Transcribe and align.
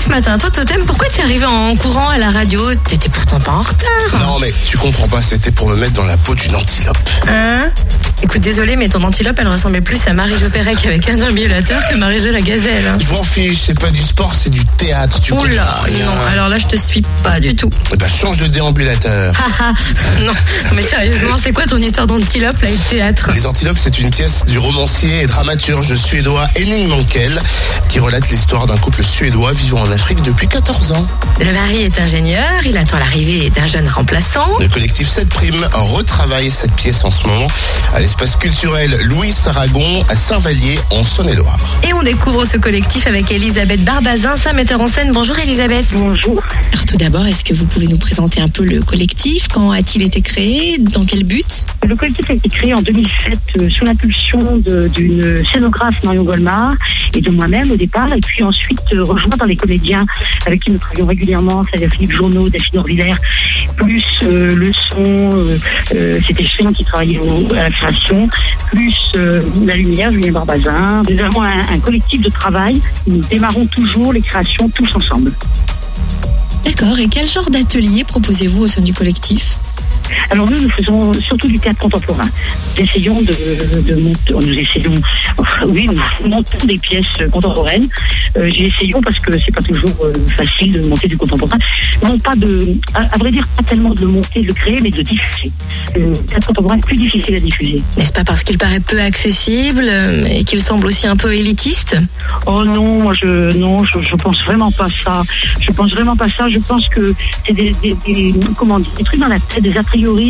ce 0.00 0.08
matin. 0.08 0.38
Toi, 0.38 0.50
Totem, 0.50 0.84
pourquoi 0.86 1.08
t'es 1.08 1.22
arrivé 1.22 1.44
en 1.44 1.76
courant 1.76 2.08
à 2.08 2.18
la 2.18 2.30
radio? 2.30 2.74
T'étais 2.74 3.08
pourtant 3.08 3.38
pas 3.40 3.52
en 3.52 3.62
retard. 3.62 4.20
Non 4.20 4.38
mais 4.38 4.52
tu 4.64 4.78
comprends 4.78 5.08
pas, 5.08 5.20
c'était 5.20 5.50
pour 5.50 5.68
me 5.68 5.76
mettre 5.76 5.92
dans 5.92 6.04
la 6.04 6.16
peau 6.16 6.34
d'une 6.34 6.54
antilope. 6.54 7.07
Écoute, 8.30 8.42
désolé, 8.42 8.76
mais 8.76 8.90
ton 8.90 9.02
antilope, 9.04 9.38
elle 9.40 9.48
ressemblait 9.48 9.80
plus 9.80 10.06
à 10.06 10.12
Marie-Jo 10.12 10.50
Pérec 10.50 10.76
avec 10.84 11.08
un 11.08 11.18
ambulateur 11.26 11.80
que 11.88 11.94
Marie-Jo 11.94 12.30
la 12.30 12.42
gazelle. 12.42 12.86
hein. 12.86 12.98
Je 13.00 13.10
m'en 13.10 13.22
fiche, 13.22 13.56
c'est 13.64 13.80
pas 13.80 13.88
du 13.88 14.02
sport, 14.02 14.34
c'est 14.36 14.50
du 14.50 14.62
théâtre, 14.66 15.18
tu 15.22 15.32
Oula, 15.32 15.64
non, 16.04 16.12
alors 16.30 16.48
là, 16.50 16.58
je 16.58 16.66
te 16.66 16.76
suis 16.76 17.00
pas 17.22 17.40
du 17.40 17.56
tout. 17.56 17.70
Eh 17.90 17.96
ben, 17.96 18.06
change 18.06 18.36
de 18.36 18.46
déambulateur. 18.46 19.32
Non, 20.22 20.32
mais 20.74 20.82
sérieusement, 20.82 21.36
c'est 21.42 21.52
quoi 21.52 21.64
ton 21.64 21.78
histoire 21.78 22.06
d'antilope, 22.06 22.60
là, 22.60 22.68
et 22.68 22.72
de 22.72 22.82
théâtre? 22.90 23.30
Les 23.32 23.46
Antilopes, 23.46 23.78
c'est 23.80 23.98
une 23.98 24.10
pièce 24.10 24.44
du 24.44 24.58
romancier 24.58 25.22
et 25.22 25.26
dramaturge 25.26 25.94
suédois 25.94 26.46
Henning 26.58 26.88
Mankell 26.88 27.40
qui 27.88 27.98
relate 28.00 28.28
l'histoire 28.28 28.66
d'un 28.66 28.76
couple 28.76 29.04
suédois 29.04 29.52
vivant 29.52 29.80
en 29.80 29.90
Afrique 29.90 30.20
depuis 30.22 30.48
14 30.48 30.92
ans. 30.92 31.06
Le 31.40 31.50
mari 31.52 31.84
est 31.84 31.98
ingénieur, 31.98 32.44
il 32.66 32.76
attend 32.76 32.98
l'arrivée 32.98 33.48
d'un 33.50 33.66
jeune 33.66 33.88
remplaçant. 33.88 34.58
Le 34.60 34.68
collectif 34.68 35.08
7 35.08 35.28
Prime 35.30 35.66
retravaille 35.72 36.50
cette 36.50 36.74
pièce 36.74 37.04
en 37.04 37.10
ce 37.10 37.26
moment 37.26 37.46
à 37.94 38.00
l'espace 38.00 38.17
culturel 38.26 38.90
Louis 39.04 39.32
Aragon 39.46 40.04
à 40.08 40.16
Saint-Vallier 40.16 40.78
en 40.90 41.04
Saône-et-Loire. 41.04 41.60
Et 41.88 41.94
on 41.94 42.02
découvre 42.02 42.44
ce 42.44 42.56
collectif 42.56 43.06
avec 43.06 43.30
Elisabeth 43.30 43.84
Barbazin, 43.84 44.36
sa 44.36 44.52
metteur 44.52 44.80
en 44.80 44.88
scène. 44.88 45.12
Bonjour 45.12 45.38
Elisabeth. 45.38 45.86
Bonjour. 45.92 46.42
Alors 46.72 46.84
tout 46.84 46.96
d'abord, 46.96 47.26
est-ce 47.26 47.44
que 47.44 47.54
vous 47.54 47.66
pouvez 47.66 47.86
nous 47.86 47.96
présenter 47.96 48.40
un 48.40 48.48
peu 48.48 48.64
le 48.64 48.80
collectif? 48.82 49.46
Quand 49.48 49.70
a-t-il 49.70 50.02
été 50.02 50.20
créé? 50.20 50.78
Dans 50.78 51.04
quel 51.04 51.22
but? 51.22 51.66
Le 51.86 51.94
collectif 51.94 52.28
a 52.30 52.34
été 52.34 52.48
créé 52.48 52.74
en 52.74 52.82
2007 52.82 53.38
euh, 53.58 53.70
sous 53.70 53.84
l'impulsion 53.84 54.56
d'une 54.56 55.44
scénographe 55.52 56.02
Marion 56.02 56.24
Golmar 56.24 56.74
et 57.14 57.20
de 57.20 57.30
moi-même 57.30 57.70
au 57.70 57.76
départ, 57.76 58.12
et 58.12 58.20
puis 58.20 58.42
ensuite 58.42 58.82
euh, 58.92 59.04
rejoint 59.04 59.36
par 59.36 59.46
les 59.46 59.56
comédiens 59.56 60.04
avec 60.44 60.62
qui 60.62 60.72
nous 60.72 60.78
travaillons 60.78 61.06
régulièrement, 61.06 61.62
c'est-à-dire 61.64 61.90
Philippe 61.90 62.12
Journeau, 62.12 62.48
Daphine 62.48 62.80
Orvillers, 62.80 63.14
plus 63.78 64.04
euh, 64.24 64.54
le 64.54 64.72
son, 64.72 64.96
euh, 64.98 65.58
euh, 65.94 66.20
c'était 66.26 66.44
Julien 66.44 66.72
qui 66.72 66.84
travaillait 66.84 67.20
à 67.52 67.62
la 67.64 67.70
création, 67.70 68.28
plus 68.70 68.94
la 69.14 69.74
lumière, 69.74 70.10
Julien 70.10 70.32
Barbazin. 70.32 71.02
Nous 71.08 71.20
avons 71.20 71.42
un, 71.42 71.58
un 71.72 71.78
collectif 71.78 72.20
de 72.20 72.28
travail, 72.28 72.80
nous 73.06 73.22
démarrons 73.30 73.64
toujours 73.66 74.12
les 74.12 74.20
créations 74.20 74.68
tous 74.68 74.94
ensemble. 74.94 75.32
D'accord, 76.64 76.98
et 76.98 77.08
quel 77.08 77.26
genre 77.28 77.50
d'atelier 77.50 78.04
proposez-vous 78.04 78.64
au 78.64 78.66
sein 78.66 78.82
du 78.82 78.92
collectif? 78.92 79.56
Alors 80.30 80.48
nous, 80.50 80.60
nous 80.60 80.70
faisons 80.70 81.12
surtout 81.14 81.48
du 81.48 81.58
théâtre 81.58 81.80
contemporain. 81.80 82.28
Nous 82.76 82.84
essayons 82.84 83.20
de, 83.22 83.34
de 83.82 83.94
monter, 84.00 84.32
nous 84.34 84.58
essayons, 84.58 84.94
oui, 85.66 85.88
nous 86.22 86.28
montons 86.28 86.66
des 86.66 86.78
pièces 86.78 87.04
contemporaines. 87.32 87.88
Euh, 88.36 88.48
J'y 88.48 88.66
essayons 88.66 89.00
parce 89.02 89.18
que 89.20 89.32
c'est 89.44 89.54
pas 89.54 89.62
toujours 89.62 89.90
euh, 90.04 90.12
facile 90.36 90.72
de 90.80 90.86
monter 90.88 91.08
du 91.08 91.16
contemporain. 91.16 91.58
Non 92.02 92.18
pas 92.18 92.34
de, 92.36 92.74
à, 92.94 93.00
à 93.14 93.18
vrai 93.18 93.30
dire, 93.30 93.46
pas 93.56 93.62
tellement 93.62 93.90
de 93.90 94.00
le 94.02 94.08
monter, 94.08 94.40
de 94.42 94.46
le 94.48 94.52
créer, 94.54 94.80
mais 94.80 94.90
de 94.90 94.96
le 94.98 95.02
diffuser. 95.04 95.50
Le 95.96 96.12
théâtre 96.12 96.48
contemporain 96.48 96.76
est 96.76 96.86
plus 96.86 96.96
difficile 96.96 97.34
à 97.36 97.40
diffuser. 97.40 97.82
N'est-ce 97.96 98.12
pas 98.12 98.24
parce 98.24 98.42
qu'il 98.42 98.58
paraît 98.58 98.80
peu 98.80 99.00
accessible 99.00 99.84
euh, 99.88 100.24
et 100.26 100.44
qu'il 100.44 100.62
semble 100.62 100.86
aussi 100.86 101.06
un 101.06 101.16
peu 101.16 101.32
élitiste? 101.34 101.96
Oh 102.46 102.64
non, 102.64 103.02
moi 103.02 103.14
je 103.14 103.56
non, 103.56 103.84
je, 103.84 103.98
je 104.02 104.14
pense 104.16 104.42
vraiment 104.44 104.70
pas 104.70 104.88
ça. 105.04 105.22
Je 105.60 105.70
pense 105.72 105.90
vraiment 105.92 106.16
pas 106.16 106.28
ça. 106.30 106.48
Je 106.48 106.58
pense 106.58 106.86
que 106.88 107.14
c'est 107.46 107.52
des, 107.54 107.74
des, 107.82 107.96
des- 108.06 108.34
comment 108.56 108.78
dire, 108.78 108.90
des 108.96 109.04
trucs 109.04 109.20
dans 109.20 109.28
la 109.28 109.38
tête, 109.38 109.62
des 109.62 109.76
a 109.76 109.82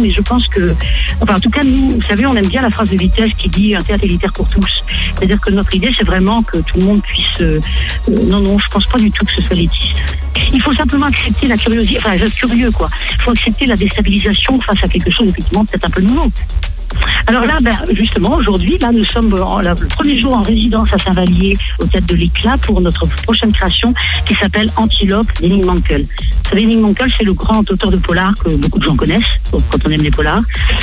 mais 0.00 0.10
je 0.10 0.20
pense 0.20 0.48
que, 0.48 0.74
enfin 1.20 1.36
en 1.36 1.40
tout 1.40 1.50
cas 1.50 1.62
nous, 1.62 1.90
vous 1.90 2.02
savez, 2.02 2.26
on 2.26 2.34
aime 2.36 2.46
bien 2.46 2.62
la 2.62 2.70
phrase 2.70 2.90
de 2.90 2.96
vitesse 2.96 3.30
qui 3.36 3.48
dit 3.48 3.74
un 3.74 3.82
théâtre 3.82 4.04
élitaire 4.04 4.32
pour 4.32 4.48
tous. 4.48 4.84
C'est-à-dire 5.14 5.40
que 5.40 5.50
notre 5.50 5.74
idée, 5.74 5.90
c'est 5.96 6.04
vraiment 6.04 6.42
que 6.42 6.58
tout 6.58 6.78
le 6.78 6.84
monde 6.84 7.02
puisse. 7.02 7.40
euh, 7.40 7.60
euh, 8.08 8.24
non, 8.26 8.40
non, 8.40 8.58
je 8.58 8.68
pense 8.68 8.84
pas 8.86 8.98
du 8.98 9.10
tout 9.10 9.24
que 9.24 9.32
ce 9.32 9.42
soit 9.42 9.56
élitiste. 9.56 9.96
Il 10.52 10.60
faut 10.60 10.74
simplement 10.74 11.06
accepter 11.06 11.46
la 11.46 11.56
curiosité, 11.56 11.98
enfin 11.98 12.12
être 12.12 12.34
curieux 12.34 12.70
quoi. 12.70 12.90
Il 13.12 13.22
faut 13.22 13.30
accepter 13.30 13.66
la 13.66 13.76
déstabilisation 13.76 14.60
face 14.60 14.82
à 14.82 14.88
quelque 14.88 15.10
chose 15.10 15.28
effectivement 15.28 15.64
peut-être 15.64 15.86
un 15.86 15.90
peu 15.90 16.00
nouveau. 16.02 16.30
Alors 17.26 17.44
là, 17.44 17.58
ben, 17.62 17.72
justement, 17.92 18.34
aujourd'hui, 18.36 18.76
là, 18.80 18.90
nous 18.92 19.04
sommes 19.04 19.32
en- 19.42 19.60
là, 19.60 19.74
le 19.80 19.86
premier 19.88 20.16
jour 20.18 20.34
en 20.34 20.42
résidence 20.42 20.92
à 20.92 20.98
Saint-Vallier, 20.98 21.56
au 21.78 21.86
Tête 21.86 22.06
de 22.06 22.14
l'Éclat, 22.14 22.56
pour 22.58 22.80
notre 22.80 23.06
prochaine 23.24 23.52
création 23.52 23.94
qui 24.26 24.34
s'appelle 24.34 24.70
Antilope 24.76 25.26
d'Henning 25.40 25.64
Mankell. 25.64 26.02
Vous 26.02 26.50
savez, 26.50 26.62
Henning 26.64 26.80
Mankell, 26.80 27.10
c'est 27.16 27.24
le 27.24 27.32
grand 27.32 27.68
auteur 27.70 27.90
de 27.90 27.96
polar 27.96 28.34
que 28.44 28.50
beaucoup 28.50 28.78
de 28.78 28.84
gens 28.84 28.96
connaissent, 28.96 29.22
quand 29.50 29.78
on 29.86 29.90
aime 29.90 30.02
les 30.02 30.10
polars. 30.10 30.42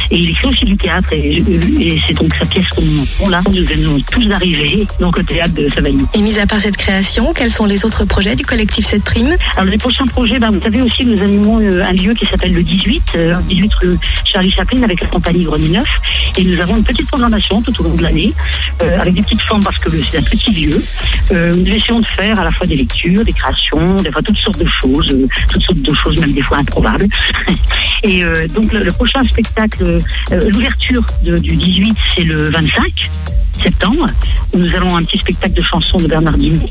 Et 0.09 0.17
il 0.17 0.29
écrit 0.31 0.47
aussi 0.47 0.65
du 0.65 0.75
théâtre, 0.77 1.09
et, 1.13 1.37
et 1.79 2.01
c'est 2.07 2.13
donc 2.13 2.33
sa 2.35 2.45
pièce 2.45 2.67
qu'on 2.69 3.29
là. 3.29 3.41
Nous 3.51 3.65
venons 3.65 3.99
tous 4.11 4.25
d'arriver, 4.27 4.85
donc 4.99 5.17
au 5.17 5.23
théâtre 5.23 5.53
de 5.53 5.69
Saint-Vallier. 5.69 6.03
Et 6.15 6.21
mis 6.21 6.39
à 6.39 6.47
part 6.47 6.59
cette 6.59 6.77
création, 6.77 7.33
quels 7.33 7.51
sont 7.51 7.65
les 7.65 7.85
autres 7.85 8.05
projets 8.05 8.35
du 8.35 8.43
collectif 8.45 8.85
7 8.85 9.03
Prime? 9.03 9.35
Alors 9.55 9.65
les 9.71 9.77
prochains 9.77 10.05
projets, 10.07 10.39
ben, 10.39 10.51
vous 10.51 10.61
savez 10.61 10.81
aussi, 10.81 11.05
nous 11.05 11.21
animons 11.21 11.59
euh, 11.59 11.83
un 11.83 11.93
lieu 11.93 12.13
qui 12.13 12.25
s'appelle 12.25 12.53
le 12.53 12.63
18, 12.63 13.03
euh, 13.15 13.35
18 13.47 13.73
rue 13.75 13.97
Charlie 14.25 14.51
Chaplin 14.51 14.81
avec 14.83 15.01
la 15.01 15.07
compagnie 15.07 15.43
Grenier 15.43 15.69
Neuf. 15.77 15.87
Et 16.37 16.43
nous 16.43 16.59
avons 16.59 16.77
une 16.77 16.83
petite 16.83 17.07
programmation 17.07 17.61
tout 17.61 17.81
au 17.81 17.83
long 17.83 17.95
de 17.95 18.03
l'année, 18.03 18.33
euh, 18.81 18.99
avec 18.99 19.13
des 19.13 19.21
petites 19.21 19.41
formes 19.41 19.63
parce 19.63 19.77
que 19.79 19.89
c'est 19.89 20.17
un 20.17 20.23
petit 20.23 20.51
lieu. 20.51 20.83
Euh, 21.31 21.53
nous 21.55 21.67
essayons 21.67 21.99
de 21.99 22.05
faire 22.05 22.39
à 22.39 22.43
la 22.43 22.51
fois 22.51 22.67
des 22.67 22.75
lectures, 22.75 23.23
des 23.23 23.33
créations, 23.33 24.01
des 24.01 24.11
fois 24.11 24.21
toutes 24.21 24.37
sortes 24.37 24.59
de 24.59 24.67
choses, 24.81 25.11
euh, 25.11 25.27
toutes 25.49 25.63
sortes 25.63 25.81
de 25.81 25.93
choses 25.93 26.19
même 26.19 26.31
des 26.31 26.41
fois 26.43 26.57
improbables. 26.57 27.07
Et 28.03 28.23
donc 28.55 28.73
le, 28.73 28.91
prochain 28.91 29.23
spectacle, 29.25 30.01
l'ouverture 30.31 31.03
du 31.21 31.55
18, 31.55 31.95
c'est 32.15 32.23
le 32.23 32.49
25 32.49 33.09
septembre, 33.61 34.07
nous 34.53 34.75
allons 34.75 34.95
un 34.95 35.03
petit 35.03 35.17
spectacle 35.17 35.53
de 35.53 35.61
chansons 35.61 35.97
de 35.97 36.07
Bernardini. 36.07 36.61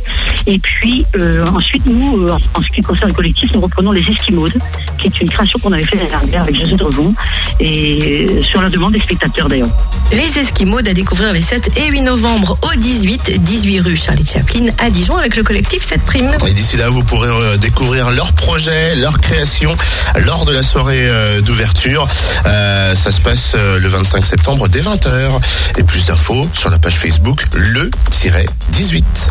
Et 0.46 0.58
puis 0.58 1.04
euh, 1.16 1.46
ensuite, 1.46 1.84
nous, 1.86 2.26
euh, 2.26 2.36
en 2.54 2.62
ce 2.62 2.68
qui 2.68 2.80
concerne 2.80 3.10
le 3.10 3.14
collectif, 3.14 3.50
nous 3.54 3.60
reprenons 3.60 3.92
les 3.92 4.02
Esquimaudes, 4.02 4.56
qui 4.98 5.08
est 5.08 5.20
une 5.20 5.30
création 5.30 5.58
qu'on 5.58 5.72
avait 5.72 5.84
fait 5.84 5.96
l'année 5.96 6.10
dernière 6.10 6.42
avec 6.42 6.58
José 6.58 6.76
Drevon, 6.76 7.14
et 7.58 8.26
euh, 8.30 8.42
sur 8.42 8.60
la 8.62 8.68
demande 8.68 8.92
des 8.92 9.00
spectateurs 9.00 9.48
d'ailleurs. 9.48 9.68
Les 10.12 10.38
Esquimaudes 10.38 10.88
à 10.88 10.94
découvrir 10.94 11.32
les 11.32 11.40
7 11.40 11.78
et 11.78 11.90
8 11.90 12.02
novembre 12.02 12.58
au 12.62 12.78
18, 12.78 13.40
18 13.42 13.80
rue 13.80 13.96
Charlie 13.96 14.26
Chaplin 14.26 14.66
à 14.78 14.90
Dijon 14.90 15.16
avec 15.16 15.36
le 15.36 15.42
collectif 15.42 15.82
7 15.82 16.02
Prime. 16.02 16.36
Et 16.46 16.52
d'ici 16.52 16.76
là, 16.76 16.88
vous 16.88 17.04
pourrez 17.04 17.28
découvrir 17.58 18.10
leurs 18.10 18.32
projets, 18.32 18.96
leurs 18.96 19.20
créations 19.20 19.76
lors 20.24 20.44
de 20.44 20.52
la 20.52 20.62
soirée 20.62 21.08
d'ouverture. 21.42 22.08
Euh, 22.46 22.94
ça 22.94 23.12
se 23.12 23.20
passe 23.20 23.54
le 23.54 23.88
25 23.88 24.24
septembre 24.24 24.68
dès 24.68 24.80
20h. 24.80 25.40
Et 25.78 25.82
plus 25.82 26.04
d'infos 26.04 26.48
sur 26.52 26.70
la 26.70 26.78
page 26.78 26.96
Facebook 26.96 27.44
le-18. 27.70 29.28